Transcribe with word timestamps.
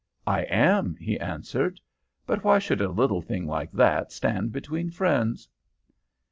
"'I 0.25 0.45
am,' 0.45 0.95
he 0.95 1.19
answered. 1.19 1.79
'But 2.25 2.43
why 2.43 2.57
should 2.57 2.81
a 2.81 2.89
little 2.89 3.21
thing 3.21 3.45
like 3.45 3.71
that 3.73 4.11
stand 4.11 4.51
between 4.51 4.89
friends?' 4.89 5.47